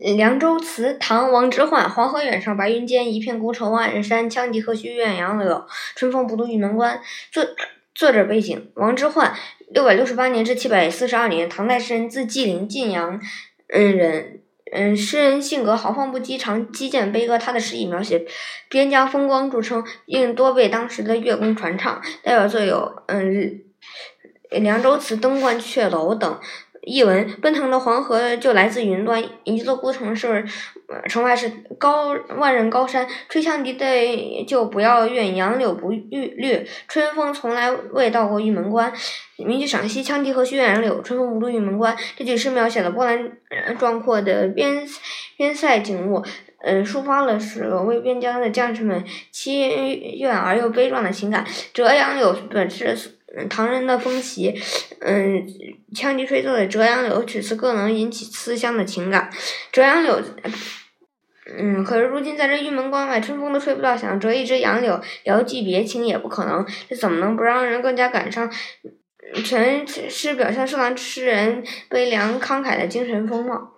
[0.00, 1.86] 凉州词，唐·王之涣。
[1.86, 4.30] 黄河远上白云间，一片孤城万仞山。
[4.30, 7.02] 羌笛何须怨杨柳，春风不度玉门关。
[7.30, 7.46] 作
[7.94, 9.32] 作者背景：王之涣，
[9.68, 13.20] 六百六十八年至七百四十二年，唐代诗人，字季凌，晋阳
[13.68, 14.40] 嗯人。
[14.72, 17.36] 嗯，诗人性格豪放不羁，常击剑悲歌。
[17.36, 18.24] 他的诗以描写
[18.68, 22.00] 边疆风光著称，并多被当时的乐工传唱。
[22.22, 23.60] 代表作有嗯
[24.62, 26.40] 《凉州词》《登鹳雀楼》等。
[26.82, 30.44] 译文：奔腾的黄河就来自云端，一座孤城市，
[31.08, 33.06] 城外是高万仞高山。
[33.28, 38.90] 吹羌笛的就不要怨杨柳不绿绿，春风从来未到过玉门关。
[39.36, 41.94] 名句赏析：羌笛何须怨杨柳，春风不度玉门关。
[42.16, 43.30] 这句诗描写了波澜
[43.78, 44.82] 壮阔的边
[45.36, 46.24] 边塞景物，
[46.62, 49.68] 嗯，抒发了守卫边疆的将士们凄
[50.18, 51.44] 怨而又悲壮的情感。
[51.74, 53.19] 折杨柳本是。
[53.48, 54.54] 唐人的风习，
[55.00, 55.46] 嗯，
[55.94, 59.30] 羌笛吹奏的《折杨柳》曲词更能引起思乡的情感。
[59.70, 60.20] 折杨柳，
[61.56, 66.66] 嗯，可是如今在这玉门关外，春风都吹不到，想折一枝杨柳遥寄别情也不可能。
[66.88, 68.50] 这怎么能不让人更加感伤？
[69.44, 73.74] 全诗表现受难诗人悲凉慷慨的精神风貌。